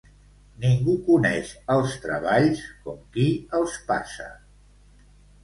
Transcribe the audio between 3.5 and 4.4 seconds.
els passa.